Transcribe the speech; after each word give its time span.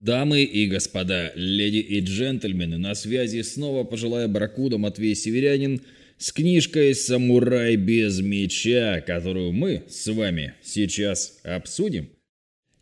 Дамы 0.00 0.44
и 0.44 0.68
господа, 0.68 1.32
леди 1.34 1.78
и 1.78 2.00
джентльмены, 2.00 2.78
на 2.78 2.94
связи 2.94 3.42
снова 3.42 3.82
пожилая 3.82 4.28
барракуда 4.28 4.78
Матвей 4.78 5.16
Северянин 5.16 5.80
с 6.18 6.30
книжкой 6.30 6.94
«Самурай 6.94 7.74
без 7.74 8.20
меча», 8.20 9.00
которую 9.00 9.50
мы 9.52 9.82
с 9.88 10.06
вами 10.06 10.54
сейчас 10.62 11.40
обсудим 11.42 12.10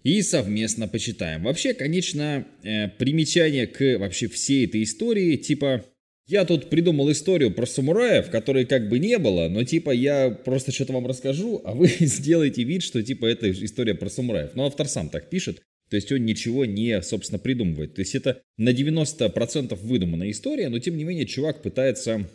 и 0.04 0.21
совместно 0.21 0.88
почитаем. 0.88 1.44
Вообще, 1.44 1.72
конечно, 1.72 2.46
э, 2.62 2.88
примечание 2.88 3.67
к 3.67 3.98
вообще 3.98 4.28
всей 4.28 4.67
этой 4.67 4.83
истории, 4.83 5.37
типа, 5.37 5.87
я 6.28 6.44
тут 6.44 6.69
придумал 6.69 7.10
историю 7.10 7.51
про 7.51 7.64
самураев, 7.64 8.28
которой 8.28 8.67
как 8.67 8.90
бы 8.90 8.98
не 8.98 9.17
было, 9.17 9.48
но 9.48 9.64
типа 9.64 9.90
я 9.90 10.28
просто 10.30 10.71
что-то 10.71 10.92
вам 10.92 11.06
расскажу, 11.06 11.62
а 11.64 11.72
вы 11.72 11.88
сделаете 12.01 12.62
вид, 12.62 12.83
что 12.83 13.03
типа 13.03 13.24
это 13.24 13.51
история 13.51 13.94
про 13.94 14.10
самураев. 14.10 14.54
Но 14.54 14.67
автор 14.67 14.87
сам 14.87 15.08
так 15.08 15.30
пишет. 15.30 15.62
То 15.88 15.96
есть 15.96 16.10
он 16.10 16.24
ничего 16.24 16.64
не, 16.64 17.00
собственно, 17.02 17.38
придумывает. 17.38 17.95
То 17.95 18.00
есть 18.00 18.14
это 18.14 18.42
на 18.56 18.70
90% 18.70 19.74
выдуманная 19.77 20.30
история, 20.30 20.69
но 20.69 20.78
тем 20.78 20.97
не 20.97 21.05
менее 21.05 21.27
чувак 21.27 21.62
пытается 21.62 22.28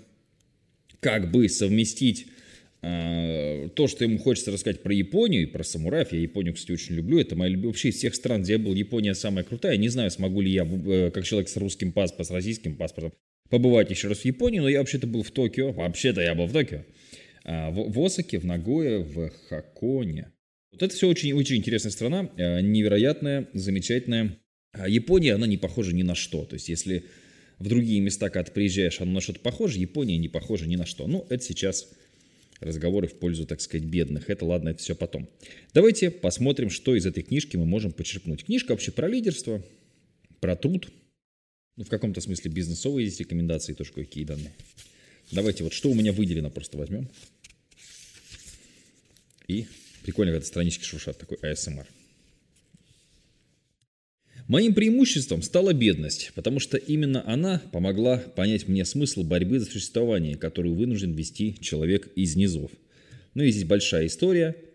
как 1.02 1.32
бы 1.32 1.50
совместить 1.50 2.28
э, 2.82 3.70
то, 3.76 3.88
что 3.88 4.06
ему 4.06 4.20
хочется 4.20 4.52
рассказать 4.52 4.82
про 4.82 4.94
Японию 4.94 5.44
и 5.44 5.48
про 5.48 5.64
самураев. 5.64 6.14
Я 6.14 6.20
Японию, 6.20 6.54
кстати, 6.54 6.72
очень 6.72 6.96
люблю. 6.96 7.20
Это 7.20 7.36
моя 7.36 7.52
любовь. 7.52 7.68
Вообще 7.68 7.90
из 7.90 7.96
всех 7.96 8.16
стран, 8.16 8.44
где 8.44 8.54
я 8.54 8.60
был, 8.60 8.74
Япония 8.74 9.16
самая 9.16 9.44
крутая. 9.44 9.76
Не 9.78 9.90
знаю, 9.90 10.12
смогу 10.12 10.42
ли 10.42 10.52
я, 10.52 10.66
э, 10.66 11.12
как 11.12 11.26
человек 11.26 11.50
с 11.50 11.58
русским 11.58 11.92
паспортом, 11.92 12.26
с 12.26 12.32
российским 12.32 12.76
паспортом, 12.76 13.14
побывать 13.50 13.90
еще 13.90 14.08
раз 14.08 14.20
в 14.20 14.26
Японии, 14.26 14.60
но 14.60 14.70
я 14.70 14.80
вообще-то 14.80 15.08
был 15.08 15.24
в 15.24 15.32
Токио. 15.32 15.72
Вообще-то 15.74 16.22
я 16.22 16.36
был 16.36 16.46
в 16.46 16.54
Токио. 16.54 16.86
А, 17.44 17.70
в, 17.72 17.92
в 17.92 18.06
Осаке, 18.06 18.40
в 18.40 18.46
Нагое, 18.46 19.00
в 19.00 19.30
Хаконе. 19.50 20.32
Вот 20.72 20.84
это 20.84 20.96
все 20.96 21.08
очень-очень 21.08 21.58
интересная 21.58 21.92
страна, 21.92 22.30
э, 22.38 22.62
невероятная, 22.62 23.50
замечательная. 23.54 24.38
А 24.72 24.88
Япония, 24.88 25.34
она 25.36 25.48
не 25.48 25.58
похожа 25.58 25.94
ни 25.94 26.04
на 26.04 26.16
что. 26.16 26.46
То 26.46 26.54
есть, 26.54 26.70
если 26.70 27.06
в 27.60 27.68
другие 27.68 28.00
места, 28.00 28.30
когда 28.30 28.46
ты 28.46 28.52
приезжаешь, 28.54 29.02
она 29.02 29.12
на 29.12 29.22
что-то 29.22 29.42
похоже, 29.42 29.80
Япония 29.80 30.18
не 30.18 30.30
похожа 30.30 30.68
ни 30.68 30.78
на 30.78 30.86
что. 30.86 31.08
Ну, 31.08 31.26
это 31.30 31.44
сейчас 31.44 31.90
разговоры 32.62 33.08
в 33.08 33.16
пользу, 33.16 33.46
так 33.46 33.60
сказать, 33.60 33.86
бедных. 33.86 34.30
Это 34.30 34.46
ладно, 34.46 34.70
это 34.70 34.80
все 34.80 34.96
потом. 34.96 35.28
Давайте 35.74 36.10
посмотрим, 36.10 36.70
что 36.70 36.96
из 36.96 37.06
этой 37.06 37.24
книжки 37.24 37.58
мы 37.58 37.66
можем 37.66 37.92
почерпнуть. 37.92 38.46
Книжка 38.46 38.72
вообще 38.72 38.92
про 38.92 39.10
лидерство, 39.10 39.62
про 40.40 40.56
труд. 40.56 40.90
Ну, 41.76 41.84
в 41.84 41.90
каком-то 41.90 42.22
смысле 42.22 42.52
бизнесовые 42.52 43.08
здесь 43.08 43.20
рекомендации, 43.20 43.74
тоже 43.74 43.92
какие 43.92 44.24
данные. 44.24 44.54
Давайте 45.32 45.64
вот, 45.64 45.74
что 45.74 45.90
у 45.90 45.96
меня 45.96 46.14
выделено, 46.14 46.50
просто 46.50 46.78
возьмем. 46.78 47.10
И 49.48 49.66
Прикольно, 50.04 50.32
когда 50.32 50.46
странички 50.46 50.84
шуршат, 50.84 51.18
такой 51.18 51.38
ASMR. 51.38 51.86
Моим 54.48 54.74
преимуществом 54.74 55.44
стала 55.44 55.74
бедность, 55.74 56.32
потому 56.36 56.60
что 56.60 56.78
именно 56.78 57.24
она 57.26 57.62
помогла 57.72 58.18
понять 58.18 58.68
мне 58.68 58.84
смысл 58.84 59.24
борьбы 59.24 59.60
за 59.60 59.66
существование, 59.66 60.36
которую 60.36 60.76
вынужден 60.76 61.14
вести 61.14 61.58
человек 61.62 62.12
из 62.16 62.36
низов. 62.36 62.72
Ну 63.34 63.44
и 63.44 63.52
здесь 63.52 63.66
большая 63.66 64.08
история– 64.08 64.56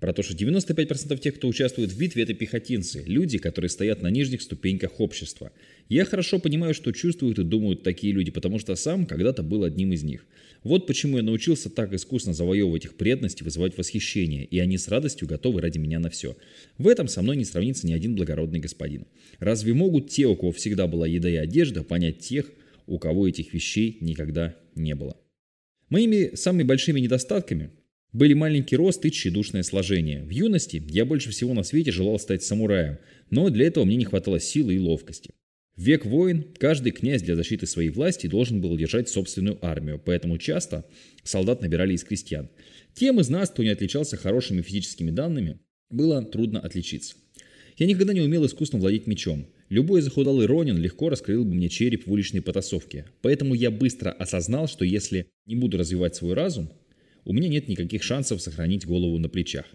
про 0.00 0.12
то, 0.12 0.22
что 0.22 0.34
95% 0.34 1.18
тех, 1.18 1.34
кто 1.36 1.48
участвует 1.48 1.90
в 1.90 1.98
битве, 1.98 2.22
это 2.22 2.34
пехотинцы, 2.34 3.04
люди, 3.06 3.38
которые 3.38 3.68
стоят 3.68 4.02
на 4.02 4.08
нижних 4.08 4.42
ступеньках 4.42 5.00
общества. 5.00 5.52
Я 5.88 6.04
хорошо 6.04 6.38
понимаю, 6.38 6.74
что 6.74 6.92
чувствуют 6.92 7.38
и 7.38 7.44
думают 7.44 7.82
такие 7.82 8.12
люди, 8.12 8.30
потому 8.30 8.58
что 8.58 8.74
сам 8.76 9.06
когда-то 9.06 9.42
был 9.42 9.64
одним 9.64 9.92
из 9.92 10.02
них. 10.02 10.26
Вот 10.62 10.86
почему 10.86 11.18
я 11.18 11.22
научился 11.22 11.68
так 11.68 11.92
искусно 11.92 12.32
завоевывать 12.32 12.86
их 12.86 12.94
преданность 12.94 13.42
и 13.42 13.44
вызывать 13.44 13.76
восхищение, 13.76 14.44
и 14.44 14.58
они 14.58 14.78
с 14.78 14.88
радостью 14.88 15.28
готовы 15.28 15.60
ради 15.60 15.78
меня 15.78 15.98
на 15.98 16.08
все. 16.08 16.36
В 16.78 16.88
этом 16.88 17.06
со 17.06 17.20
мной 17.20 17.36
не 17.36 17.44
сравнится 17.44 17.86
ни 17.86 17.92
один 17.92 18.14
благородный 18.14 18.60
господин. 18.60 19.06
Разве 19.38 19.74
могут 19.74 20.08
те, 20.08 20.26
у 20.26 20.34
кого 20.36 20.52
всегда 20.52 20.86
была 20.86 21.06
еда 21.06 21.28
и 21.28 21.36
одежда, 21.36 21.82
понять 21.82 22.20
тех, 22.20 22.50
у 22.86 22.98
кого 22.98 23.28
этих 23.28 23.52
вещей 23.52 23.98
никогда 24.00 24.56
не 24.74 24.94
было? 24.94 25.16
Моими 25.90 26.34
самыми 26.34 26.62
большими 26.62 26.98
недостатками 26.98 27.70
были 28.14 28.32
маленький 28.32 28.76
рост 28.76 29.04
и 29.04 29.10
тщедушное 29.10 29.64
сложение. 29.64 30.22
В 30.22 30.30
юности 30.30 30.82
я 30.88 31.04
больше 31.04 31.30
всего 31.30 31.52
на 31.52 31.64
свете 31.64 31.90
желал 31.90 32.18
стать 32.18 32.44
самураем, 32.44 32.98
но 33.28 33.50
для 33.50 33.66
этого 33.66 33.84
мне 33.84 33.96
не 33.96 34.04
хватало 34.04 34.40
силы 34.40 34.74
и 34.74 34.78
ловкости. 34.78 35.34
В 35.76 35.82
век 35.82 36.06
войн 36.06 36.46
каждый 36.58 36.92
князь 36.92 37.22
для 37.22 37.34
защиты 37.34 37.66
своей 37.66 37.90
власти 37.90 38.28
должен 38.28 38.60
был 38.60 38.76
держать 38.76 39.08
собственную 39.08 39.58
армию, 39.60 40.00
поэтому 40.02 40.38
часто 40.38 40.88
солдат 41.24 41.60
набирали 41.60 41.94
из 41.94 42.04
крестьян. 42.04 42.48
Тем 42.94 43.18
из 43.18 43.28
нас, 43.28 43.50
кто 43.50 43.64
не 43.64 43.70
отличался 43.70 44.16
хорошими 44.16 44.62
физическими 44.62 45.10
данными, 45.10 45.58
было 45.90 46.22
трудно 46.22 46.60
отличиться. 46.60 47.16
Я 47.76 47.86
никогда 47.86 48.12
не 48.12 48.20
умел 48.20 48.46
искусно 48.46 48.78
владеть 48.78 49.08
мечом. 49.08 49.48
Любой 49.68 50.00
захудалый 50.00 50.46
ронин 50.46 50.78
легко 50.78 51.08
раскрыл 51.08 51.44
бы 51.44 51.54
мне 51.54 51.68
череп 51.68 52.06
в 52.06 52.12
уличной 52.12 52.40
потасовке. 52.42 53.06
Поэтому 53.20 53.54
я 53.54 53.72
быстро 53.72 54.10
осознал, 54.10 54.68
что 54.68 54.84
если 54.84 55.26
не 55.46 55.56
буду 55.56 55.76
развивать 55.76 56.14
свой 56.14 56.34
разум, 56.34 56.70
у 57.24 57.32
меня 57.32 57.48
нет 57.48 57.68
никаких 57.68 58.02
шансов 58.02 58.42
сохранить 58.42 58.86
голову 58.86 59.18
на 59.18 59.28
плечах. 59.28 59.66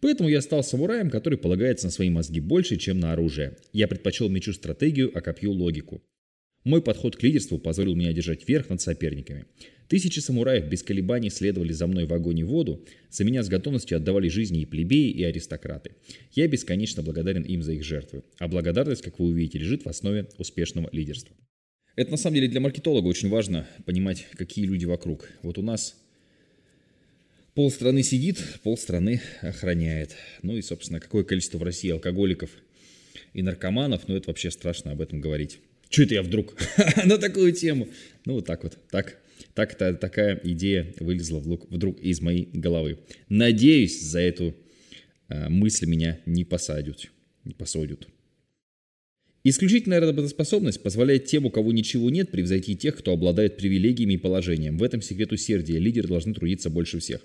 Поэтому 0.00 0.28
я 0.28 0.40
стал 0.40 0.62
самураем, 0.62 1.10
который 1.10 1.38
полагается 1.38 1.86
на 1.86 1.90
свои 1.90 2.10
мозги 2.10 2.40
больше, 2.40 2.76
чем 2.76 3.00
на 3.00 3.12
оружие. 3.12 3.56
Я 3.72 3.88
предпочел 3.88 4.28
мечу 4.28 4.52
стратегию, 4.52 5.10
а 5.14 5.20
копью 5.20 5.52
логику. 5.52 6.02
Мой 6.64 6.82
подход 6.82 7.16
к 7.16 7.22
лидерству 7.22 7.58
позволил 7.58 7.94
мне 7.94 8.08
одержать 8.08 8.48
верх 8.48 8.68
над 8.68 8.80
соперниками. 8.80 9.46
Тысячи 9.88 10.18
самураев 10.20 10.68
без 10.68 10.82
колебаний 10.82 11.30
следовали 11.30 11.72
за 11.72 11.86
мной 11.86 12.04
в 12.04 12.12
огонь 12.12 12.40
и 12.40 12.44
воду, 12.44 12.84
за 13.10 13.24
меня 13.24 13.42
с 13.42 13.48
готовностью 13.48 13.96
отдавали 13.96 14.28
жизни 14.28 14.60
и 14.60 14.66
плебеи, 14.66 15.10
и 15.10 15.22
аристократы. 15.24 15.92
Я 16.32 16.46
бесконечно 16.46 17.02
благодарен 17.02 17.42
им 17.42 17.62
за 17.62 17.72
их 17.72 17.84
жертвы. 17.84 18.22
А 18.38 18.48
благодарность, 18.48 19.02
как 19.02 19.18
вы 19.18 19.26
увидите, 19.26 19.58
лежит 19.58 19.84
в 19.84 19.88
основе 19.88 20.28
успешного 20.36 20.90
лидерства. 20.92 21.34
Это 21.96 22.10
на 22.10 22.16
самом 22.18 22.34
деле 22.34 22.48
для 22.48 22.60
маркетолога 22.60 23.06
очень 23.06 23.30
важно 23.30 23.66
понимать, 23.86 24.26
какие 24.36 24.66
люди 24.66 24.84
вокруг. 24.84 25.30
Вот 25.42 25.56
у 25.58 25.62
нас 25.62 25.96
Пол 27.58 27.72
страны 27.72 28.04
сидит, 28.04 28.38
пол 28.62 28.78
страны 28.78 29.20
охраняет. 29.40 30.14
Ну 30.42 30.56
и, 30.56 30.62
собственно, 30.62 31.00
какое 31.00 31.24
количество 31.24 31.58
в 31.58 31.64
России 31.64 31.90
алкоголиков 31.90 32.50
и 33.32 33.42
наркоманов, 33.42 34.06
ну 34.06 34.14
это 34.14 34.28
вообще 34.28 34.52
страшно 34.52 34.92
об 34.92 35.00
этом 35.00 35.20
говорить. 35.20 35.58
Что 35.90 36.04
это 36.04 36.14
я 36.14 36.22
вдруг 36.22 36.54
на 37.04 37.18
такую 37.18 37.50
тему? 37.50 37.88
Ну 38.26 38.34
вот 38.34 38.46
так 38.46 38.62
вот, 38.62 38.78
так, 38.92 39.20
так 39.54 39.74
-то, 39.74 39.92
такая 39.94 40.40
идея 40.44 40.94
вылезла 41.00 41.40
вдруг 41.40 42.00
из 42.00 42.20
моей 42.20 42.48
головы. 42.52 43.00
Надеюсь, 43.28 44.02
за 44.02 44.20
эту 44.20 44.54
э, 45.28 45.48
мысль 45.48 45.86
меня 45.86 46.20
не 46.26 46.44
посадят, 46.44 47.10
не 47.42 47.54
посадят. 47.54 48.06
Исключительная 49.42 49.98
работоспособность 49.98 50.80
позволяет 50.80 51.24
тем, 51.24 51.44
у 51.44 51.50
кого 51.50 51.72
ничего 51.72 52.08
нет, 52.08 52.30
превзойти 52.30 52.76
тех, 52.76 52.96
кто 52.96 53.12
обладает 53.12 53.56
привилегиями 53.56 54.12
и 54.14 54.18
положением. 54.18 54.78
В 54.78 54.84
этом 54.84 55.02
секрет 55.02 55.32
усердия. 55.32 55.80
Лидеры 55.80 56.06
должны 56.06 56.34
трудиться 56.34 56.70
больше 56.70 57.00
всех. 57.00 57.20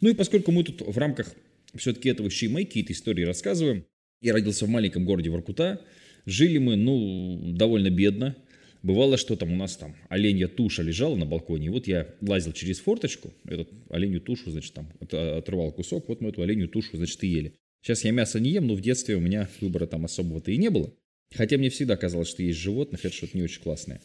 Ну 0.00 0.08
и 0.08 0.14
поскольку 0.14 0.52
мы 0.52 0.64
тут 0.64 0.82
в 0.82 0.98
рамках 0.98 1.34
все-таки 1.74 2.08
этого 2.08 2.26
еще 2.26 2.46
и 2.46 2.48
мои 2.48 2.64
какие-то 2.64 2.92
истории 2.92 3.24
рассказываем, 3.24 3.84
я 4.20 4.32
родился 4.32 4.66
в 4.66 4.68
маленьком 4.68 5.04
городе 5.04 5.30
Воркута, 5.30 5.80
жили 6.26 6.58
мы, 6.58 6.76
ну, 6.76 7.52
довольно 7.54 7.90
бедно. 7.90 8.36
Бывало, 8.82 9.16
что 9.16 9.36
там 9.36 9.52
у 9.52 9.56
нас 9.56 9.76
там 9.76 9.94
оленья 10.08 10.48
туша 10.48 10.82
лежала 10.82 11.14
на 11.14 11.24
балконе, 11.24 11.66
и 11.66 11.68
вот 11.68 11.86
я 11.86 12.12
лазил 12.20 12.52
через 12.52 12.80
форточку, 12.80 13.32
эту 13.44 13.68
оленью 13.90 14.20
тушу, 14.20 14.50
значит, 14.50 14.74
там 14.74 14.88
отрывал 15.00 15.70
кусок, 15.70 16.08
вот 16.08 16.20
мы 16.20 16.30
эту 16.30 16.42
оленью 16.42 16.68
тушу, 16.68 16.96
значит, 16.96 17.22
и 17.22 17.28
ели. 17.28 17.54
Сейчас 17.80 18.04
я 18.04 18.10
мясо 18.10 18.40
не 18.40 18.50
ем, 18.50 18.66
но 18.66 18.74
в 18.74 18.80
детстве 18.80 19.14
у 19.14 19.20
меня 19.20 19.48
выбора 19.60 19.86
там 19.86 20.04
особого-то 20.04 20.50
и 20.50 20.56
не 20.56 20.68
было. 20.68 20.92
Хотя 21.34 21.58
мне 21.58 21.70
всегда 21.70 21.96
казалось, 21.96 22.28
что 22.28 22.42
есть 22.42 22.58
животных, 22.58 23.04
это 23.04 23.14
что-то 23.14 23.36
не 23.36 23.44
очень 23.44 23.62
классное. 23.62 24.00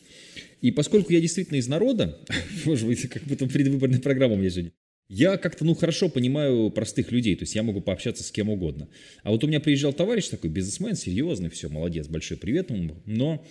И 0.62 0.72
поскольку 0.72 1.12
я 1.12 1.22
действительно 1.22 1.57
из 1.57 1.67
народа, 1.67 2.19
может 2.66 2.88
быть, 2.88 3.01
как 3.09 3.23
будто 3.23 3.47
предвыборная 3.47 4.00
программа 4.00 4.35
у 4.35 4.38
меня 4.38 4.50
сегодня, 4.50 4.72
я 5.09 5.38
как-то, 5.38 5.63
ну, 5.63 5.73
хорошо 5.73 6.09
понимаю 6.09 6.69
простых 6.69 7.12
людей, 7.12 7.35
то 7.35 7.44
есть 7.44 7.56
я 7.56 7.63
могу 7.63 7.81
пообщаться 7.81 8.23
с 8.23 8.31
кем 8.31 8.50
угодно. 8.50 8.90
А 9.23 9.31
вот 9.31 9.44
у 9.44 9.47
меня 9.47 9.59
приезжал 9.59 9.94
товарищ 9.94 10.28
такой, 10.28 10.50
бизнесмен, 10.50 10.95
серьезный, 10.95 11.50
все, 11.50 11.69
молодец, 11.69 12.07
большой 12.07 12.38
привет 12.38 12.69
ему, 12.72 12.95
но 13.06 13.46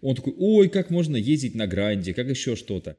он 0.00 0.16
такой, 0.16 0.34
ой, 0.38 0.68
как 0.68 0.90
можно 0.90 1.16
ездить 1.16 1.54
на 1.54 1.66
гранде, 1.66 2.14
как 2.14 2.28
еще 2.28 2.56
что-то. 2.56 2.96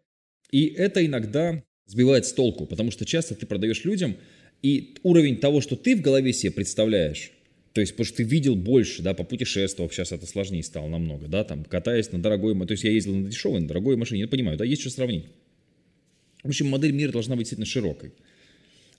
И 0.52 0.66
это 0.66 1.04
иногда 1.04 1.64
сбивает 1.88 2.26
с 2.26 2.34
толку, 2.34 2.68
потому 2.68 2.92
что 2.92 3.06
часто 3.06 3.34
ты 3.36 3.46
продаешь 3.46 3.84
людям, 3.84 4.16
и 4.62 4.96
уровень 5.04 5.38
того, 5.38 5.60
что 5.60 5.76
ты 5.76 5.96
в 5.96 6.02
голове 6.02 6.34
себе 6.34 6.52
представляешь, 6.52 7.32
то 7.74 7.82
есть, 7.82 7.94
потому 7.94 8.06
что 8.06 8.18
ты 8.18 8.24
видел 8.24 8.56
больше, 8.56 9.02
да, 9.02 9.16
по 9.16 9.24
попутешествовав, 9.24 9.92
сейчас 9.92 10.12
это 10.12 10.28
сложнее 10.28 10.62
стало 10.62 10.88
намного, 10.88 11.28
да, 11.28 11.44
там, 11.44 11.66
катаясь 11.66 12.12
на 12.12 12.22
дорогой, 12.22 12.56
то 12.68 12.72
есть 12.72 12.84
я 12.84 12.92
ездил 12.92 13.16
на 13.16 13.30
дешевой, 13.30 13.62
на 13.62 13.68
дорогой 13.68 13.98
машине, 13.98 14.22
я 14.22 14.28
понимаю, 14.28 14.58
да, 14.58 14.64
есть 14.64 14.82
что 14.82 14.92
сравнить. 14.92 15.26
В 16.44 16.50
общем, 16.50 16.68
модель 16.68 16.92
мира 16.92 17.12
должна 17.12 17.36
быть 17.36 17.46
действительно 17.46 17.66
широкой. 17.66 18.12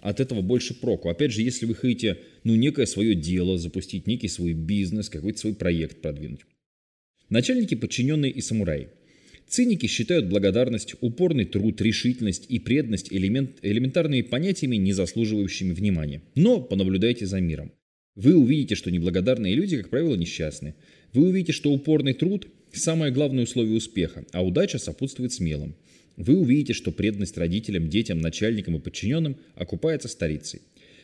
От 0.01 0.21
этого 0.21 0.43
больше 0.43 0.75
проку. 0.75 1.09
Опять 1.09 1.33
же, 1.33 1.43
если 1.43 1.67
вы 1.67 1.75
хотите, 1.75 2.19
ну, 2.43 2.55
некое 2.55 2.87
свое 2.87 3.15
дело 3.15 3.59
запустить, 3.59 4.07
некий 4.07 4.29
свой 4.29 4.53
бизнес, 4.53 5.09
какой-то 5.09 5.39
свой 5.39 5.55
проект 5.55 6.03
продвинуть. 6.03 6.41
Начальники, 7.31 7.75
подчиненные 7.75 8.31
и 8.31 8.41
самураи. 8.41 8.89
Циники 9.47 9.87
считают 9.87 10.27
благодарность, 10.27 10.95
упорный 11.01 11.45
труд, 11.45 11.81
решительность 11.81 12.47
и 12.49 12.59
преданность 12.59 13.13
элемент, 13.13 13.59
элементарными 13.63 14.23
понятиями, 14.23 14.77
не 14.77 14.93
заслуживающими 14.93 15.73
внимания. 15.73 16.23
Но 16.35 16.61
понаблюдайте 16.61 17.27
за 17.27 17.41
миром. 17.41 17.73
Вы 18.15 18.37
увидите, 18.37 18.75
что 18.75 18.91
неблагодарные 18.91 19.55
люди, 19.55 19.77
как 19.77 19.91
правило, 19.91 20.15
несчастны. 20.15 20.75
Вы 21.13 21.29
увидите, 21.29 21.53
что 21.53 21.73
упорный 21.73 22.15
труд– 22.15 22.47
самое 22.73 23.13
главное 23.13 23.45
условие 23.45 23.77
успеха, 23.77 24.25
а 24.33 24.45
удача 24.45 24.79
сопутствует 24.79 25.33
смелым. 25.33 25.77
Вы 26.17 26.37
увидите, 26.37 26.73
что 26.73 26.93
преданность 26.93 27.37
родителям, 27.37 27.89
детям, 27.89 28.19
начальникам 28.19 28.77
и 28.77 28.81
подчиненным 28.81 29.37
окупается 29.55 30.09
старицей. 30.09 30.63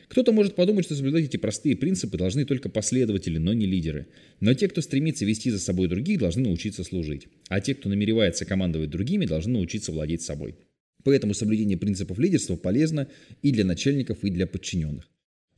Кто-то 0.09 0.33
может 0.33 0.57
подумать, 0.57 0.85
что 0.85 0.97
соблюдать 0.97 1.27
эти 1.27 1.37
простые 1.37 1.77
принципы 1.77 2.19
должны 2.19 2.45
только 2.45 2.69
последователи, 2.69 3.39
но 3.39 3.53
не 3.53 3.67
лидеры. 3.67 4.09
Но 4.41 4.55
те, 4.55 4.67
кто 4.67 4.81
стремится 4.81 5.25
вести 5.25 5.51
за 5.51 5.61
собой 5.61 5.87
других, 5.87 6.19
должны 6.19 6.43
научиться 6.43 6.83
служить. 6.83 7.29
А 7.49 7.61
те, 7.61 7.77
кто 7.77 7.89
намеревается 7.89 8.45
командовать 8.45 8.91
другими, 8.91 9.25
должны 9.25 9.53
научиться 9.53 9.93
владеть 9.93 10.23
собой. 10.23 10.57
Поэтому 11.05 11.33
соблюдение 11.33 11.79
принципов 11.79 12.19
лидерства 12.19 12.57
полезно 12.57 13.09
и 13.43 13.53
для 13.53 13.65
начальников, 13.65 14.25
и 14.25 14.31
для 14.31 14.49
подчиненных. 14.49 15.09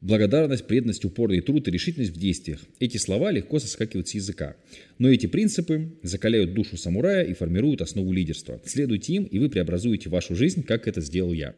Благодарность, 0.03 0.67
преданность, 0.67 1.05
упорный 1.05 1.41
труд 1.43 1.69
и 1.69 1.71
решительность 1.71 2.11
в 2.11 2.19
действиях. 2.19 2.59
Эти 2.81 2.97
слова 2.97 3.31
легко 3.31 3.61
соскакивают 3.61 4.09
с 4.09 4.15
языка. 4.15 4.57
Но 4.99 5.09
эти 5.09 5.27
принципы 5.27 5.93
закаляют 6.03 6.55
душу 6.55 6.77
самурая 6.77 7.23
и 7.25 7.35
формируют 7.35 7.83
основу 7.83 8.13
лидерства. 8.13 8.61
Следуйте 8.65 9.13
им, 9.13 9.23
и 9.23 9.39
вы 9.39 9.49
преобразуете 9.49 10.09
вашу 10.09 10.35
жизнь, 10.35 10.65
как 10.65 10.89
это 10.89 11.01
сделал 11.01 11.33
я. 11.33 11.55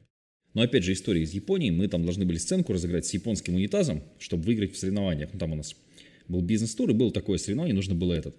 Но 0.53 0.61
опять 0.61 0.85
же, 0.85 0.93
история 0.93 1.23
из 1.23 1.33
Японии. 1.33 1.71
Мы 1.71 1.89
там 1.89 2.05
должны 2.05 2.27
были 2.27 2.37
сценку 2.37 2.75
разыграть 2.75 3.07
с 3.07 3.15
японским 3.15 3.55
унитазом, 3.55 4.05
чтобы 4.19 4.45
выиграть 4.45 4.75
в 4.75 4.79
соревнованиях. 4.79 5.31
Ну, 5.33 5.39
там 5.39 5.53
у 5.53 5.57
нас 5.57 5.75
был 6.29 6.43
бизнес-тур, 6.43 6.91
и 6.91 6.93
было 6.93 7.11
такое 7.11 7.39
соревнование, 7.39 7.75
нужно 7.75 7.95
было 7.95 8.13
этот. 8.13 8.37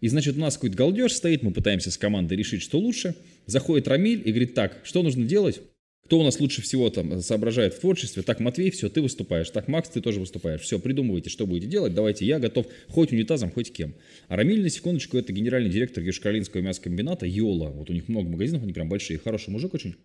И, 0.00 0.08
значит, 0.08 0.36
у 0.36 0.40
нас 0.40 0.54
какой-то 0.54 0.78
галдеж 0.78 1.12
стоит, 1.12 1.42
мы 1.42 1.52
пытаемся 1.52 1.90
с 1.90 1.98
командой 1.98 2.38
решить, 2.38 2.62
что 2.62 2.78
лучше. 2.78 3.14
Заходит 3.44 3.86
Рамиль 3.86 4.22
и 4.24 4.30
говорит, 4.30 4.54
так, 4.54 4.80
что 4.82 5.02
нужно 5.02 5.26
делать? 5.26 5.60
Кто 6.04 6.18
у 6.18 6.24
нас 6.24 6.40
лучше 6.40 6.62
всего 6.62 6.90
там 6.90 7.20
соображает 7.20 7.74
в 7.74 7.80
творчестве? 7.80 8.22
Так, 8.22 8.40
Матвей, 8.40 8.70
все, 8.70 8.88
ты 8.88 9.00
выступаешь. 9.00 9.48
Так, 9.50 9.68
Макс, 9.68 9.88
ты 9.88 10.00
тоже 10.00 10.20
выступаешь. 10.20 10.60
Все, 10.60 10.78
придумывайте, 10.78 11.30
что 11.30 11.46
будете 11.46 11.68
делать. 11.68 11.94
Давайте, 11.94 12.26
я 12.26 12.38
готов 12.38 12.66
хоть 12.88 13.12
унитазом, 13.12 13.50
хоть 13.50 13.72
кем. 13.72 13.94
А 14.28 14.36
Рамиль, 14.36 14.62
на 14.62 14.68
секундочку, 14.68 15.16
это 15.16 15.32
генеральный 15.32 15.70
директор 15.70 16.02
Южкалинского 16.02 16.60
мясокомбината 16.60 17.24
Йола. 17.24 17.68
Вот 17.68 17.88
у 17.88 17.92
них 17.92 18.08
много 18.08 18.28
магазинов, 18.28 18.64
они 18.64 18.72
прям 18.72 18.88
большие. 18.88 19.18
Хороший 19.18 19.50
мужик 19.50 19.74
очень 19.74 19.96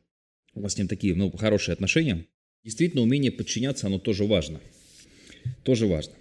у 0.57 0.61
вас 0.61 0.73
с 0.73 0.77
ним 0.77 0.87
такие 0.87 1.15
ну, 1.15 1.31
хорошие 1.31 1.73
отношения, 1.73 2.25
действительно 2.63 3.03
умение 3.03 3.31
подчиняться, 3.31 3.87
оно 3.87 3.99
тоже 3.99 4.23
важно. 4.25 4.59
Тоже 5.63 5.85
важно. 5.85 6.13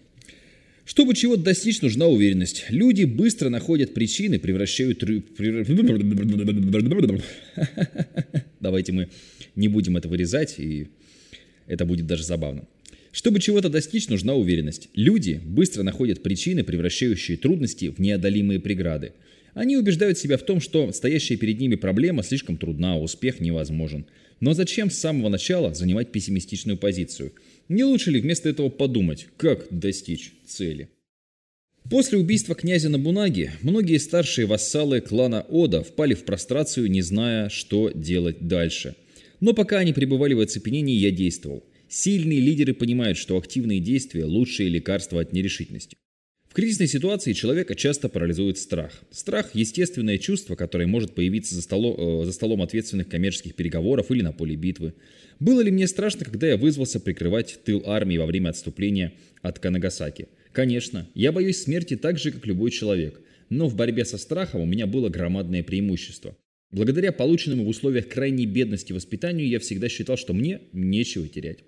Чтобы 0.84 1.14
чего-то 1.14 1.42
достичь, 1.42 1.82
нужна 1.82 2.06
уверенность. 2.06 2.66
Люди 2.68 3.04
быстро 3.04 3.48
находят 3.48 3.92
причины, 3.92 4.38
превращают... 4.38 5.02
Давайте 8.60 8.92
мы 8.92 9.08
не 9.54 9.68
будем 9.68 9.96
это 9.96 10.08
вырезать, 10.08 10.58
и 10.58 10.88
это 11.66 11.84
будет 11.84 12.06
даже 12.06 12.24
забавно. 12.24 12.66
Чтобы 13.12 13.40
чего-то 13.40 13.70
достичь, 13.70 14.08
нужна 14.08 14.34
уверенность. 14.34 14.88
Люди 14.94 15.40
быстро 15.42 15.82
находят 15.82 16.22
причины, 16.22 16.64
превращающие 16.64 17.38
трудности 17.38 17.88
в 17.88 17.98
неодолимые 17.98 18.60
преграды. 18.60 19.12
Они 19.54 19.78
убеждают 19.78 20.18
себя 20.18 20.36
в 20.36 20.42
том, 20.42 20.60
что 20.60 20.92
стоящая 20.92 21.36
перед 21.36 21.58
ними 21.58 21.76
проблема 21.76 22.22
слишком 22.22 22.58
трудна, 22.58 22.92
а 22.92 23.00
успех 23.00 23.40
невозможен. 23.40 24.04
Но 24.40 24.52
зачем 24.52 24.90
с 24.90 24.98
самого 24.98 25.30
начала 25.30 25.72
занимать 25.72 26.12
пессимистичную 26.12 26.76
позицию? 26.76 27.32
Не 27.70 27.84
лучше 27.84 28.10
ли 28.10 28.20
вместо 28.20 28.50
этого 28.50 28.68
подумать, 28.68 29.28
как 29.38 29.66
достичь 29.70 30.34
цели? 30.46 30.90
После 31.90 32.18
убийства 32.18 32.54
князя 32.56 32.88
Набунаги 32.88 33.52
многие 33.62 33.98
старшие 33.98 34.46
вассалы 34.46 35.00
клана 35.00 35.46
Ода 35.48 35.82
впали 35.82 36.14
в 36.14 36.24
прострацию, 36.24 36.90
не 36.90 37.00
зная, 37.00 37.48
что 37.48 37.90
делать 37.94 38.48
дальше. 38.48 38.96
Но 39.40 39.52
пока 39.54 39.78
они 39.78 39.92
пребывали 39.92 40.34
в 40.34 40.40
оцепенении, 40.40 40.96
я 40.96 41.12
действовал. 41.12 41.64
Сильные 41.88 42.40
лидеры 42.40 42.74
понимают, 42.74 43.18
что 43.18 43.36
активные 43.38 43.78
действия– 43.78 44.24
лучшее 44.26 44.68
лекарство 44.68 45.20
от 45.20 45.32
нерешительности 45.32 45.96
кризисной 46.56 46.86
ситуации 46.86 47.34
человека 47.34 47.74
часто 47.74 48.08
парализует 48.08 48.56
страх. 48.56 49.02
Страх– 49.10 49.50
естественное 49.52 50.16
чувство, 50.16 50.54
которое 50.54 50.86
может 50.86 51.14
появиться 51.14 51.54
за, 51.54 51.60
столо, 51.60 52.22
э, 52.22 52.24
за 52.24 52.32
столом 52.32 52.62
ответственных 52.62 53.10
коммерческих 53.10 53.54
переговоров 53.54 54.10
или 54.10 54.22
на 54.22 54.32
поле 54.32 54.56
битвы. 54.56 54.94
Было 55.38 55.60
ли 55.60 55.70
мне 55.70 55.86
страшно, 55.86 56.24
когда 56.24 56.46
я 56.46 56.56
вызвался 56.56 56.98
прикрывать 56.98 57.58
тыл 57.66 57.82
армии 57.84 58.16
во 58.16 58.24
время 58.24 58.48
отступления 58.48 59.12
от 59.42 59.58
Канагасаки? 59.58 60.28
Конечно, 60.56 61.06
я 61.14 61.32
боюсь 61.32 61.58
смерти 61.58 61.96
так 61.96 62.18
же, 62.18 62.30
как 62.32 62.46
любой 62.46 62.70
человек. 62.70 63.20
Но 63.50 63.68
в 63.68 63.76
борьбе 63.76 64.06
со 64.06 64.16
страхом 64.16 64.62
у 64.62 64.64
меня 64.64 64.86
было 64.86 65.10
громадное 65.10 65.62
преимущество. 65.62 66.34
Благодаря 66.70 67.12
полученному 67.12 67.62
в 67.66 67.68
условиях 67.68 68.08
крайней 68.08 68.46
бедности 68.46 68.94
воспитанию 68.94 69.46
я 69.46 69.60
всегда 69.60 69.90
считал, 69.90 70.16
что 70.16 70.32
мне 70.32 70.62
нечего 70.72 71.28
терять. 71.28 71.58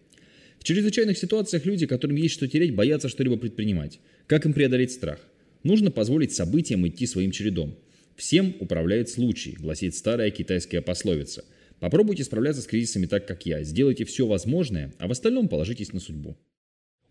В 0.59 0.65
чрезвычайных 0.65 1.19
ситуациях 1.19 1.67
люди, 1.67 1.85
которым 1.85 2.17
есть 2.17 2.33
что 2.33 2.49
терять, 2.49 2.75
боятся 2.75 3.11
что-либо 3.11 3.37
предпринимать. 3.37 4.01
Как 4.27 4.47
им 4.47 4.55
преодолеть 4.55 4.93
страх? 4.93 5.21
Нужно 5.65 5.91
позволить 5.91 6.33
событиям 6.33 6.89
идти 6.89 7.05
своим 7.05 7.31
чередом. 7.31 7.79
«Всем 8.17 8.57
управляет 8.59 9.11
случай», 9.11 9.55
гласит 9.61 9.97
старая 9.97 10.31
китайская 10.31 10.81
пословица. 10.81 11.45
Попробуйте 11.79 12.25
справляться 12.25 12.63
с 12.63 12.67
кризисами 12.67 13.05
так, 13.05 13.29
как 13.29 13.45
я. 13.45 13.63
Сделайте 13.65 14.07
все 14.07 14.27
возможное, 14.27 14.95
а 14.99 15.09
в 15.09 15.13
остальном 15.13 15.49
положитесь 15.49 15.93
на 15.93 16.01
судьбу. 16.01 16.39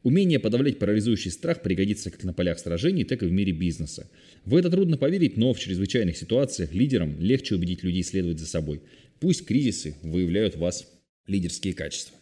Умение 0.04 0.40
подавлять 0.40 0.80
парализующий 0.80 1.32
страх 1.32 1.62
пригодится 1.62 2.12
как 2.12 2.24
на 2.24 2.34
полях 2.34 2.60
сражений, 2.60 3.04
так 3.04 3.24
и 3.24 3.26
в 3.26 3.32
мире 3.32 3.52
бизнеса. 3.52 4.10
В 4.46 4.56
это 4.56 4.70
трудно 4.70 4.98
поверить, 4.98 5.38
но 5.38 5.54
в 5.54 5.60
чрезвычайных 5.60 6.16
ситуациях 6.18 6.74
лидерам 6.74 7.20
легче 7.20 7.56
убедить 7.56 7.84
людей 7.84 8.04
следовать 8.04 8.40
за 8.40 8.46
собой. 8.46 8.82
Пусть 9.20 9.46
кризисы 9.46 9.96
выявляют 10.04 10.56
в 10.56 10.60
вас 10.60 10.88
лидерские 11.26 11.74
качества. 11.74 12.16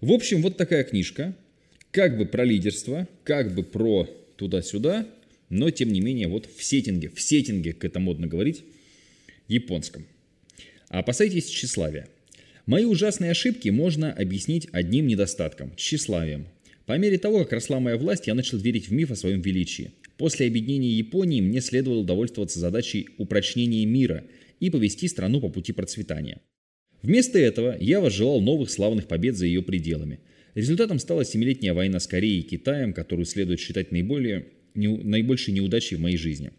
В 0.00 0.10
общем, 0.12 0.42
вот 0.42 0.56
такая 0.56 0.84
книжка. 0.84 1.36
Как 1.90 2.18
бы 2.18 2.26
про 2.26 2.44
лидерство, 2.44 3.08
как 3.24 3.54
бы 3.54 3.62
про 3.62 4.08
туда-сюда, 4.36 5.06
но 5.48 5.70
тем 5.70 5.92
не 5.92 6.00
менее 6.00 6.28
вот 6.28 6.46
в 6.46 6.62
сеттинге, 6.62 7.08
в 7.08 7.20
сеттинге, 7.20 7.72
как 7.72 7.86
это 7.86 8.00
модно 8.00 8.26
говорить, 8.26 8.64
японском. 9.48 10.06
Опасайтесь 10.88 11.46
тщеславия. 11.46 12.08
Мои 12.66 12.84
ужасные 12.84 13.30
ошибки 13.30 13.68
можно 13.68 14.12
объяснить 14.12 14.68
одним 14.72 15.06
недостатком– 15.06 15.72
тщеславием. 15.76 16.46
По 16.86 16.96
мере 16.98 17.18
того, 17.18 17.40
как 17.40 17.52
росла 17.52 17.80
моя 17.80 17.96
власть, 17.96 18.28
я 18.28 18.34
начал 18.34 18.58
верить 18.58 18.88
в 18.88 18.92
миф 18.92 19.10
о 19.10 19.16
своем 19.16 19.40
величии. 19.40 19.90
После 20.16 20.46
объединения 20.46 20.92
Японии 20.92 21.40
мне 21.40 21.60
следовало 21.60 22.04
довольствоваться 22.04 22.60
задачей 22.60 23.08
упрочнения 23.18 23.84
мира 23.84 24.24
и 24.60 24.70
повести 24.70 25.08
страну 25.08 25.40
по 25.40 25.48
пути 25.48 25.72
процветания. 25.72 26.40
Вместо 27.02 27.38
этого 27.38 27.76
я 27.80 28.00
возжелал 28.00 28.40
новых 28.40 28.70
славных 28.70 29.08
побед 29.08 29.36
за 29.36 29.46
ее 29.46 29.62
пределами. 29.62 30.20
Результатом 30.54 31.00
стала 31.00 31.24
семилетняя 31.24 31.74
война 31.74 31.98
с 31.98 32.06
Кореей 32.06 32.40
и 32.40 32.48
Китаем, 32.48 32.92
которую 32.92 33.26
следует 33.26 33.60
считать 33.60 33.90
наиболее, 33.90 34.46
не, 34.74 34.88
наибольшей 34.88 35.54
неудачей 35.54 35.96
в 35.96 36.00
моей 36.00 36.16
жизни. 36.16 36.52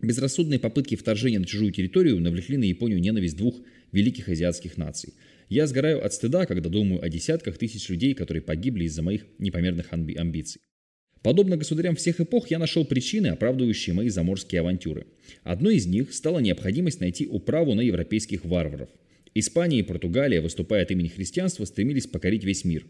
Безрассудные 0.00 0.60
попытки 0.60 0.94
вторжения 0.94 1.38
на 1.38 1.44
чужую 1.44 1.72
территорию 1.72 2.20
навлекли 2.20 2.56
на 2.56 2.64
Японию 2.64 3.00
ненависть 3.00 3.36
двух 3.36 3.60
великих 3.90 4.28
азиатских 4.28 4.76
наций. 4.76 5.14
Я 5.48 5.66
сгораю 5.66 6.04
от 6.04 6.12
стыда, 6.12 6.46
когда 6.46 6.68
думаю 6.68 7.02
о 7.02 7.08
десятках 7.08 7.58
тысяч 7.58 7.88
людей, 7.88 8.14
которые 8.14 8.42
погибли 8.42 8.84
из-за 8.84 9.02
моих 9.02 9.26
непомерных 9.38 9.92
амбиций. 9.92 10.60
Подобно 11.22 11.56
государям 11.56 11.96
всех 11.96 12.20
эпох, 12.20 12.48
я 12.50 12.58
нашел 12.60 12.84
причины, 12.84 13.28
оправдывающие 13.28 13.92
мои 13.92 14.08
заморские 14.08 14.60
авантюры. 14.60 15.06
Одной 15.42 15.76
из 15.76 15.86
них 15.86 16.14
стала 16.14 16.38
необходимость 16.38 17.00
найти 17.00 17.26
управу 17.26 17.74
на 17.74 17.80
европейских 17.80 18.44
варваров– 18.44 18.88
Испания 19.38 19.78
и 19.78 19.82
Португалия, 19.82 20.40
выступая 20.40 20.82
от 20.82 20.90
имени 20.90 21.08
христианства, 21.08 21.64
стремились 21.64 22.06
покорить 22.06 22.44
весь 22.44 22.64
мир. 22.64 22.84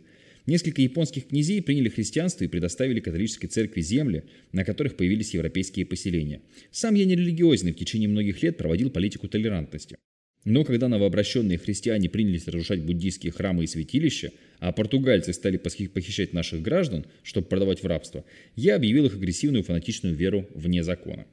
Несколько 0.49 0.81
японских 0.81 1.29
князей 1.29 1.61
приняли 1.61 1.91
христианство 1.91 2.43
и 2.43 2.49
предоставили 2.49 3.01
католической 3.01 3.49
церкви 3.49 3.83
земли, 3.83 4.25
на 4.53 4.65
которых 4.65 4.97
появились 4.97 5.35
европейские 5.35 5.85
поселения. 5.85 6.41
Сам 6.71 6.95
я 6.95 7.05
не 7.05 7.17
религиозный, 7.17 7.75
в 7.75 7.77
течение 7.77 8.09
многих 8.09 8.43
лет 8.43 8.57
проводил 8.57 8.89
политику 8.89 9.29
толерантности. 9.29 9.99
Но 10.47 10.65
когда 10.65 10.89
новообращенные 10.89 11.59
христиане 11.59 12.09
принялись 12.09 12.47
разрушать 12.47 12.81
буддийские 12.81 13.31
храмы 13.31 13.65
и 13.65 13.67
святилища, 13.67 14.33
а 14.59 14.73
португальцы 14.73 15.35
стали 15.35 15.59
похищать 15.59 16.33
наших 16.33 16.63
граждан, 16.63 17.05
чтобы 17.23 17.47
продавать 17.47 17.83
в 17.83 17.87
рабство, 17.87 18.25
я 18.57 18.77
объявил 18.77 19.05
их 19.05 19.17
агрессивную 19.17 19.65
фанатичную 19.65 20.15
веру 20.15 20.49
вне 20.55 20.83
закона. 20.83 21.27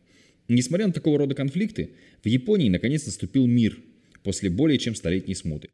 Несмотря 0.50 0.88
на 0.88 0.94
такого 0.94 1.20
рода 1.20 1.36
конфликты, 1.36 1.92
в 2.22 2.28
Японии 2.28 2.68
наконец 2.68 3.06
наступил 3.06 3.48
мир, 3.48 3.80
после 4.24 4.50
более 4.50 4.78
чем 4.78 4.94
столетней 4.94 5.36
смуты. 5.36 5.70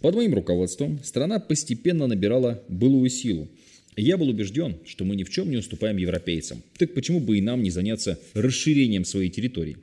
Под 0.00 0.14
моим 0.14 0.34
руководством 0.34 1.00
страна 1.02 1.38
постепенно 1.38 2.06
набирала 2.06 2.62
былую 2.68 3.08
силу. 3.08 3.48
Я 3.96 4.18
был 4.18 4.28
убежден, 4.28 4.76
что 4.84 5.04
мы 5.04 5.16
ни 5.16 5.24
в 5.24 5.30
чем 5.30 5.50
не 5.50 5.56
уступаем 5.56 5.96
европейцам. 5.96 6.62
Так 6.78 6.92
почему 6.92 7.18
бы 7.18 7.38
и 7.38 7.40
нам 7.40 7.62
не 7.62 7.70
заняться 7.70 8.20
расширением 8.34 9.06
своей 9.06 9.30
территории? 9.30 9.78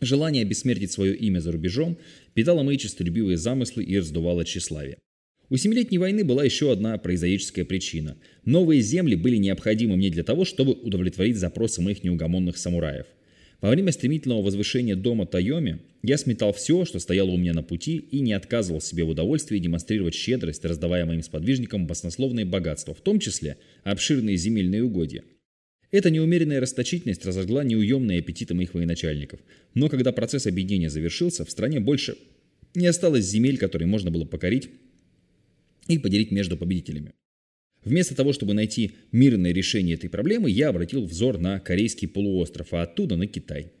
Желание 0.00 0.42
обессмертить 0.42 0.90
свое 0.90 1.14
имя 1.14 1.40
за 1.40 1.52
рубежом 1.52 1.96
питало 2.34 2.62
мои 2.62 2.76
честолюбивые 2.76 3.36
замыслы 3.36 3.84
и 3.84 3.98
раздувало 3.98 4.44
тщеславие. 4.44 4.98
У 5.50 5.56
Семилетней 5.56 5.98
войны 5.98 6.24
была 6.24 6.44
еще 6.44 6.70
одна 6.70 6.98
прозаическая 6.98 7.64
причина. 7.64 8.16
Новые 8.44 8.82
земли 8.82 9.14
были 9.14 9.36
необходимы 9.36 9.96
мне 9.96 10.10
для 10.10 10.22
того, 10.22 10.44
чтобы 10.44 10.72
удовлетворить 10.72 11.36
запросы 11.36 11.80
моих 11.80 12.04
неугомонных 12.04 12.58
самураев. 12.58 13.06
Во 13.60 13.70
время 13.70 13.90
стремительного 13.90 14.42
возвышения 14.42 14.94
дома 14.94 15.26
Тайоми 15.26 15.80
я 16.02 16.16
сметал 16.16 16.52
все, 16.52 16.84
что 16.84 17.00
стояло 17.00 17.30
у 17.30 17.36
меня 17.36 17.54
на 17.54 17.64
пути, 17.64 17.96
и 17.96 18.20
не 18.20 18.32
отказывал 18.32 18.80
себе 18.80 19.02
в 19.02 19.08
удовольствии 19.08 19.58
демонстрировать 19.58 20.14
щедрость, 20.14 20.64
раздавая 20.64 21.04
моим 21.04 21.22
сподвижникам 21.22 21.86
баснословные 21.86 22.44
богатства, 22.44 22.94
в 22.94 23.00
том 23.00 23.18
числе 23.18 23.58
обширные 23.82 24.36
земельные 24.36 24.84
угодья. 24.84 25.24
Эта 25.90 26.10
неумеренная 26.10 26.60
расточительность 26.60 27.24
разожгла 27.24 27.64
неуемные 27.64 28.20
аппетиты 28.20 28.54
моих 28.54 28.74
военачальников. 28.74 29.40
Но 29.74 29.88
когда 29.88 30.12
процесс 30.12 30.46
объединения 30.46 30.90
завершился, 30.90 31.44
в 31.44 31.50
стране 31.50 31.80
больше 31.80 32.16
не 32.74 32.86
осталось 32.86 33.24
земель, 33.24 33.58
которые 33.58 33.88
можно 33.88 34.10
было 34.10 34.24
покорить 34.24 34.68
и 35.88 35.98
поделить 35.98 36.30
между 36.30 36.56
победителями. 36.56 37.12
Вместо 37.88 38.14
того, 38.14 38.34
чтобы 38.34 38.52
найти 38.52 38.92
мирное 39.12 39.52
решение 39.52 39.94
этой 39.94 40.10
проблемы, 40.10 40.50
я 40.50 40.68
обратил 40.68 41.06
взор 41.06 41.38
на 41.38 41.58
Корейский 41.58 42.06
полуостров, 42.06 42.74
а 42.74 42.82
оттуда 42.82 43.16
на 43.16 43.26
Китай. 43.26 43.72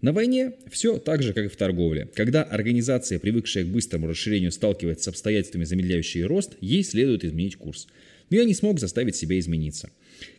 На 0.00 0.12
войне 0.12 0.52
все 0.70 0.96
так 0.96 1.22
же, 1.22 1.34
как 1.34 1.44
и 1.44 1.48
в 1.48 1.56
торговле. 1.56 2.08
Когда 2.14 2.42
организация, 2.42 3.18
привыкшая 3.18 3.64
к 3.64 3.68
быстрому 3.68 4.06
расширению, 4.06 4.50
сталкивается 4.50 5.04
с 5.04 5.08
обстоятельствами, 5.08 5.64
замедляющие 5.64 6.24
рост, 6.24 6.56
ей 6.62 6.82
следует 6.82 7.22
изменить 7.22 7.56
курс. 7.56 7.86
Но 8.30 8.38
я 8.38 8.44
не 8.44 8.54
смог 8.54 8.80
заставить 8.80 9.14
себя 9.14 9.38
измениться. 9.38 9.90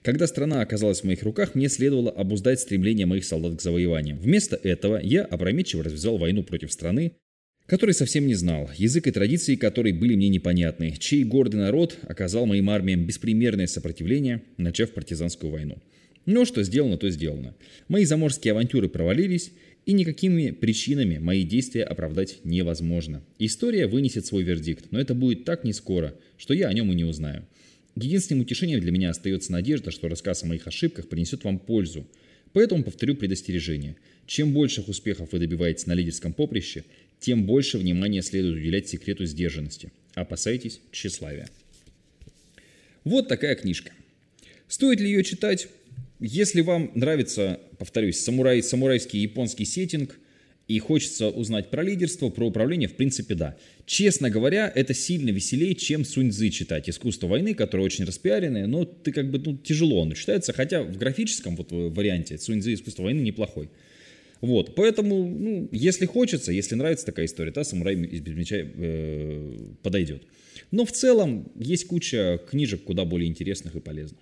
Когда 0.02 0.26
страна 0.26 0.62
оказалась 0.62 1.02
в 1.02 1.04
моих 1.04 1.22
руках, 1.22 1.54
мне 1.54 1.70
следовало 1.70 2.10
обуздать 2.10 2.60
стремление 2.60 3.06
моих 3.06 3.24
солдат 3.24 3.58
к 3.58 3.62
завоеваниям. 3.62 4.18
Вместо 4.18 4.56
этого 4.56 5.00
я 5.00 5.24
опрометчиво 5.24 5.84
развязал 5.84 6.18
войну 6.18 6.44
против 6.44 6.72
страны, 6.74 7.14
который 7.66 7.94
совсем 7.94 8.28
не 8.28 8.36
знал, 8.36 8.70
язык 8.78 9.08
и 9.08 9.12
традиции 9.12 9.56
которой 9.56 9.94
были 9.94 10.16
мне 10.16 10.30
непонятны, 10.30 10.96
чей 11.00 11.24
гордый 11.24 11.60
народ 11.60 11.98
оказал 12.04 12.46
моим 12.46 12.70
армиям 12.70 13.06
беспримерное 13.06 13.68
сопротивление, 13.68 14.44
начав 14.58 14.92
партизанскую 14.92 15.52
войну. 15.52 15.78
Но 16.26 16.46
что 16.46 16.64
сделано, 16.64 16.98
то 16.98 17.10
сделано. 17.10 17.56
Мои 17.88 18.06
заморские 18.06 18.52
авантюры 18.52 18.90
провалились, 18.90 19.52
и 19.86 19.94
никакими 19.94 20.50
причинами 20.50 21.20
мои 21.20 21.44
действия 21.44 21.84
оправдать 21.84 22.40
невозможно. 22.44 23.24
История 23.38 23.86
вынесет 23.86 24.26
свой 24.26 24.42
вердикт, 24.42 24.86
но 24.92 25.00
это 25.00 25.14
будет 25.14 25.46
так 25.46 25.64
не 25.64 25.74
скоро, 25.74 26.16
что 26.38 26.56
я 26.56 26.68
о 26.68 26.74
нем 26.74 26.92
и 26.92 26.96
не 26.96 27.04
узнаю. 27.04 27.46
Единственным 27.96 28.42
утешением 28.42 28.82
для 28.82 28.92
меня 28.92 29.12
остается 29.12 29.52
надежда, 29.52 29.92
что 29.92 30.10
рассказ 30.10 30.44
о 30.44 30.48
моих 30.48 30.68
ошибках 30.68 31.08
принесет 31.08 31.44
вам 31.44 31.60
пользу. 31.60 32.06
Поэтому 32.52 32.84
повторю 32.84 33.16
предостережение. 33.16 33.96
Чем 34.26 34.54
больших 34.54 34.88
успехов 34.88 35.30
вы 35.32 35.40
добиваетесь 35.40 35.86
на 35.86 35.94
лидерском 35.94 36.34
поприще, 36.34 36.84
тем 37.26 37.46
больше 37.48 37.80
внимания 37.80 38.22
следует 38.22 38.58
уделять 38.58 38.88
секрету 38.88 39.26
сдержанности. 39.26 39.92
Опасайтесь 40.14 40.80
тщеславия. 40.92 41.50
Вот 43.04 43.28
такая 43.28 43.56
книжка. 43.56 43.92
Стоит 44.68 45.00
ли 45.00 45.08
ее 45.08 45.24
читать? 45.24 45.68
Если 46.20 46.62
вам 46.62 46.92
нравится, 46.94 47.60
повторюсь, 47.80 48.20
самурай, 48.20 48.62
самурайский 48.62 49.22
японский 49.22 49.66
сеттинг 49.66 50.20
и 50.68 50.78
хочется 50.78 51.30
узнать 51.30 51.72
про 51.72 51.82
лидерство, 51.82 52.30
про 52.30 52.46
управление, 52.46 52.88
в 52.88 52.94
принципе, 52.94 53.34
да. 53.34 53.58
Честно 53.88 54.30
говоря, 54.30 54.72
это 54.74 54.94
сильно 54.94 55.32
веселее, 55.32 55.74
чем 55.74 56.06
Сунь-Дзы 56.06 56.52
читать. 56.52 56.88
Искусство 56.88 57.26
войны, 57.26 57.56
которое 57.56 57.82
очень 57.82 58.06
распиаренное, 58.06 58.68
но 58.68 58.86
ты 58.86 59.12
как 59.12 59.32
бы, 59.32 59.40
ну, 59.40 59.58
тяжело 59.58 60.04
оно 60.04 60.14
читается, 60.14 60.54
хотя 60.54 60.84
в 60.84 60.96
графическом 61.00 61.56
вот 61.56 61.72
варианте 61.72 62.38
Сунь-Дзы 62.38 62.76
Искусство 62.76 63.02
войны 63.02 63.22
неплохой. 63.22 63.72
Вот, 64.46 64.76
поэтому, 64.76 65.28
ну, 65.28 65.70
если 65.72 66.06
хочется, 66.06 66.52
если 66.52 66.76
нравится 66.76 67.06
такая 67.06 67.26
история, 67.26 67.52
то 67.52 67.64
«Самурай 67.64 67.96
без 67.96 68.36
меча» 68.36 68.58
э, 68.60 69.58
подойдет. 69.82 70.22
Но 70.70 70.86
в 70.86 70.92
целом 70.92 71.52
есть 71.56 71.88
куча 71.88 72.40
книжек 72.50 72.84
куда 72.84 73.06
более 73.06 73.28
интересных 73.28 73.76
и 73.76 73.80
полезных. 73.80 74.20